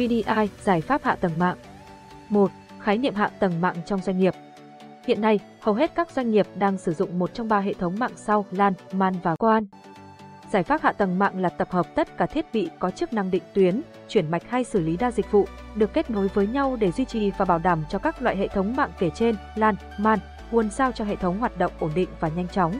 VDI, 0.00 0.48
giải 0.62 0.80
pháp 0.80 1.04
hạ 1.04 1.14
tầng 1.14 1.32
mạng. 1.38 1.56
1. 2.28 2.50
Khái 2.80 2.98
niệm 2.98 3.14
hạ 3.14 3.30
tầng 3.38 3.60
mạng 3.60 3.76
trong 3.86 4.00
doanh 4.00 4.18
nghiệp. 4.18 4.34
Hiện 5.06 5.20
nay, 5.20 5.40
hầu 5.60 5.74
hết 5.74 5.94
các 5.94 6.10
doanh 6.10 6.30
nghiệp 6.30 6.46
đang 6.54 6.78
sử 6.78 6.94
dụng 6.94 7.18
một 7.18 7.34
trong 7.34 7.48
ba 7.48 7.60
hệ 7.60 7.74
thống 7.74 7.98
mạng 7.98 8.12
sau 8.16 8.44
LAN, 8.50 8.72
MAN 8.92 9.14
và 9.22 9.34
WAN. 9.34 9.64
Giải 10.52 10.62
pháp 10.62 10.82
hạ 10.82 10.92
tầng 10.92 11.18
mạng 11.18 11.40
là 11.40 11.48
tập 11.48 11.70
hợp 11.70 11.94
tất 11.94 12.16
cả 12.16 12.26
thiết 12.26 12.46
bị 12.52 12.68
có 12.78 12.90
chức 12.90 13.12
năng 13.12 13.30
định 13.30 13.42
tuyến, 13.54 13.82
chuyển 14.08 14.30
mạch 14.30 14.42
hay 14.50 14.64
xử 14.64 14.80
lý 14.80 14.96
đa 14.96 15.10
dịch 15.10 15.30
vụ, 15.32 15.46
được 15.74 15.92
kết 15.92 16.10
nối 16.10 16.28
với 16.28 16.46
nhau 16.46 16.76
để 16.80 16.92
duy 16.92 17.04
trì 17.04 17.30
và 17.30 17.44
bảo 17.44 17.58
đảm 17.58 17.84
cho 17.88 17.98
các 17.98 18.22
loại 18.22 18.36
hệ 18.36 18.48
thống 18.48 18.76
mạng 18.76 18.90
kể 18.98 19.10
trên, 19.14 19.36
LAN, 19.54 19.74
MAN, 19.98 20.18
WAN 20.50 20.68
sao 20.68 20.92
cho 20.92 21.04
hệ 21.04 21.16
thống 21.16 21.38
hoạt 21.38 21.58
động 21.58 21.72
ổn 21.80 21.90
định 21.94 22.08
và 22.20 22.28
nhanh 22.28 22.48
chóng. 22.48 22.72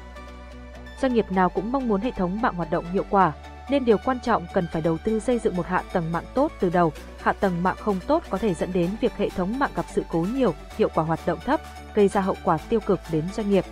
Doanh 1.00 1.14
nghiệp 1.14 1.32
nào 1.32 1.48
cũng 1.48 1.72
mong 1.72 1.88
muốn 1.88 2.00
hệ 2.00 2.10
thống 2.10 2.40
mạng 2.40 2.54
hoạt 2.54 2.70
động 2.70 2.84
hiệu 2.92 3.04
quả, 3.10 3.32
nên 3.70 3.84
điều 3.84 3.98
quan 4.04 4.20
trọng 4.20 4.46
cần 4.52 4.66
phải 4.72 4.82
đầu 4.82 4.98
tư 4.98 5.20
xây 5.20 5.38
dựng 5.38 5.56
một 5.56 5.66
hạ 5.66 5.82
tầng 5.92 6.12
mạng 6.12 6.24
tốt 6.34 6.52
từ 6.60 6.70
đầu. 6.70 6.92
Hạ 7.22 7.32
tầng 7.32 7.62
mạng 7.62 7.76
không 7.80 8.00
tốt 8.06 8.22
có 8.30 8.38
thể 8.38 8.54
dẫn 8.54 8.72
đến 8.72 8.90
việc 9.00 9.12
hệ 9.16 9.28
thống 9.28 9.58
mạng 9.58 9.70
gặp 9.74 9.84
sự 9.94 10.02
cố 10.08 10.26
nhiều, 10.34 10.54
hiệu 10.78 10.88
quả 10.94 11.04
hoạt 11.04 11.20
động 11.26 11.38
thấp, 11.44 11.60
gây 11.94 12.08
ra 12.08 12.20
hậu 12.20 12.36
quả 12.44 12.58
tiêu 12.68 12.80
cực 12.80 13.00
đến 13.12 13.24
doanh 13.34 13.50
nghiệp. 13.50 13.64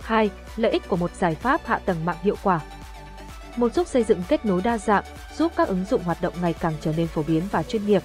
2. 0.00 0.30
Lợi 0.56 0.72
ích 0.72 0.88
của 0.88 0.96
một 0.96 1.14
giải 1.14 1.34
pháp 1.34 1.60
hạ 1.64 1.78
tầng 1.78 2.04
mạng 2.04 2.16
hiệu 2.22 2.36
quả. 2.42 2.60
Một 3.56 3.74
giúp 3.74 3.86
xây 3.86 4.04
dựng 4.04 4.22
kết 4.28 4.44
nối 4.44 4.62
đa 4.62 4.78
dạng, 4.78 5.04
giúp 5.36 5.52
các 5.56 5.68
ứng 5.68 5.84
dụng 5.90 6.02
hoạt 6.02 6.22
động 6.22 6.34
ngày 6.42 6.54
càng 6.60 6.72
trở 6.80 6.92
nên 6.96 7.06
phổ 7.06 7.22
biến 7.22 7.42
và 7.50 7.62
chuyên 7.62 7.86
nghiệp. 7.86 8.02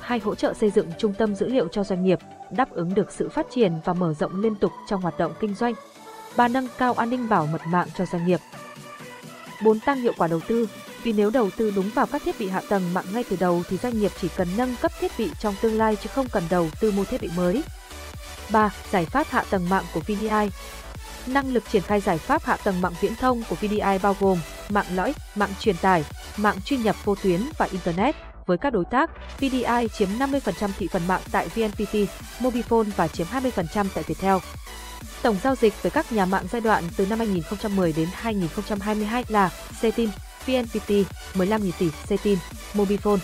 Hai 0.00 0.18
hỗ 0.18 0.34
trợ 0.34 0.54
xây 0.54 0.70
dựng 0.70 0.90
trung 0.98 1.14
tâm 1.14 1.34
dữ 1.34 1.48
liệu 1.48 1.68
cho 1.68 1.84
doanh 1.84 2.04
nghiệp, 2.04 2.18
đáp 2.50 2.70
ứng 2.70 2.94
được 2.94 3.12
sự 3.12 3.28
phát 3.28 3.46
triển 3.50 3.72
và 3.84 3.92
mở 3.92 4.14
rộng 4.14 4.40
liên 4.40 4.54
tục 4.54 4.72
trong 4.88 5.00
hoạt 5.00 5.18
động 5.18 5.32
kinh 5.40 5.54
doanh. 5.54 5.74
Ba 6.36 6.48
nâng 6.48 6.68
cao 6.78 6.92
an 6.92 7.10
ninh 7.10 7.28
bảo 7.28 7.46
mật 7.46 7.60
mạng 7.66 7.88
cho 7.98 8.06
doanh 8.06 8.26
nghiệp. 8.26 8.40
4. 9.62 9.80
Tăng 9.80 10.00
hiệu 10.00 10.12
quả 10.16 10.28
đầu 10.28 10.40
tư, 10.40 10.68
vì 11.02 11.12
nếu 11.12 11.30
đầu 11.30 11.50
tư 11.56 11.72
đúng 11.76 11.90
vào 11.90 12.06
các 12.06 12.22
thiết 12.24 12.38
bị 12.38 12.48
hạ 12.48 12.62
tầng 12.68 12.94
mạng 12.94 13.04
ngay 13.12 13.24
từ 13.30 13.36
đầu 13.40 13.62
thì 13.68 13.76
doanh 13.76 14.00
nghiệp 14.00 14.10
chỉ 14.20 14.28
cần 14.36 14.48
nâng 14.56 14.74
cấp 14.82 14.92
thiết 15.00 15.12
bị 15.18 15.30
trong 15.40 15.54
tương 15.62 15.78
lai 15.78 15.96
chứ 15.96 16.10
không 16.14 16.28
cần 16.28 16.42
đầu 16.50 16.68
tư 16.80 16.90
mua 16.90 17.04
thiết 17.04 17.20
bị 17.20 17.30
mới. 17.36 17.62
3. 18.50 18.70
Giải 18.90 19.04
pháp 19.04 19.26
hạ 19.30 19.44
tầng 19.50 19.68
mạng 19.68 19.84
của 19.94 20.00
VDI 20.00 20.50
Năng 21.26 21.52
lực 21.52 21.64
triển 21.72 21.82
khai 21.82 22.00
giải 22.00 22.18
pháp 22.18 22.44
hạ 22.44 22.56
tầng 22.64 22.80
mạng 22.80 22.94
viễn 23.00 23.14
thông 23.16 23.42
của 23.48 23.56
VDI 23.56 23.98
bao 24.02 24.16
gồm 24.20 24.38
mạng 24.68 24.86
lõi, 24.94 25.14
mạng 25.34 25.50
truyền 25.60 25.76
tải, 25.76 26.04
mạng 26.36 26.56
truy 26.64 26.76
nhập 26.76 26.96
vô 27.04 27.14
tuyến 27.14 27.40
và 27.58 27.68
Internet. 27.72 28.35
Với 28.46 28.58
các 28.58 28.72
đối 28.72 28.84
tác, 28.84 29.10
VDI 29.38 29.88
chiếm 29.92 30.08
50% 30.18 30.68
thị 30.78 30.88
phần 30.90 31.06
mạng 31.08 31.20
tại 31.32 31.48
VNPT, 31.48 31.94
Mobifone 32.40 32.90
và 32.96 33.08
chiếm 33.08 33.26
20% 33.26 33.86
tại 33.94 34.04
Viettel. 34.06 34.36
Tổng 35.22 35.36
giao 35.42 35.54
dịch 35.54 35.82
với 35.82 35.90
các 35.90 36.12
nhà 36.12 36.26
mạng 36.26 36.44
giai 36.50 36.60
đoạn 36.60 36.84
từ 36.96 37.06
năm 37.06 37.18
2010 37.18 37.92
đến 37.96 38.08
2022 38.12 39.24
là 39.28 39.50
Cetin, 39.80 40.08
VNPT 40.46 40.90
15.000 41.34 41.70
tỷ, 41.78 41.90
Cetin, 42.08 42.38
Mobifone 42.74 43.18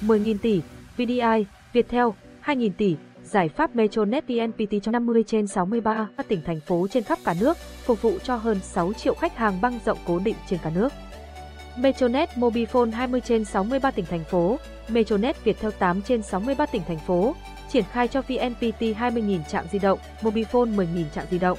10.000 0.00 0.38
tỷ, 0.38 0.60
VDI, 0.96 1.46
Viettel 1.72 2.06
2.000 2.44 2.70
tỷ, 2.78 2.96
giải 3.24 3.48
pháp 3.48 3.76
Metronet 3.76 4.24
VNPT 4.28 4.82
cho 4.82 4.92
50 4.92 5.24
trên 5.26 5.46
63 5.46 6.08
các 6.16 6.28
tỉnh 6.28 6.42
thành 6.46 6.60
phố 6.60 6.86
trên 6.90 7.04
khắp 7.04 7.18
cả 7.24 7.34
nước, 7.40 7.56
phục 7.84 8.02
vụ 8.02 8.18
cho 8.24 8.36
hơn 8.36 8.60
6 8.62 8.92
triệu 8.92 9.14
khách 9.14 9.36
hàng 9.36 9.60
băng 9.60 9.78
rộng 9.84 9.98
cố 10.06 10.18
định 10.18 10.36
trên 10.48 10.58
cả 10.62 10.70
nước. 10.74 10.92
Metronet 11.76 12.30
Mobifone 12.36 12.92
20 12.92 13.20
trên 13.20 13.44
63 13.44 13.90
tỉnh 13.90 14.04
thành 14.06 14.24
phố, 14.24 14.58
Metronet 14.88 15.44
Viettel 15.44 15.70
8 15.78 16.02
trên 16.02 16.22
63 16.22 16.66
tỉnh 16.66 16.82
thành 16.88 16.98
phố, 16.98 17.34
triển 17.72 17.84
khai 17.92 18.08
cho 18.08 18.22
VNPT 18.22 18.80
20.000 18.80 19.38
trạm 19.48 19.64
di 19.72 19.78
động, 19.78 19.98
Mobifone 20.22 20.76
10.000 20.76 21.04
trạm 21.14 21.26
di 21.30 21.38
động. 21.38 21.58